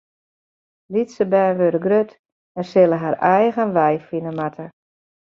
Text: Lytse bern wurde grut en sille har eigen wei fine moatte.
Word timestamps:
Lytse 0.93 1.25
bern 1.33 1.59
wurde 1.59 1.79
grut 1.85 2.11
en 2.57 2.65
sille 2.71 2.97
har 3.03 3.17
eigen 3.35 3.71
wei 3.77 3.95
fine 4.09 4.31
moatte. 4.39 4.65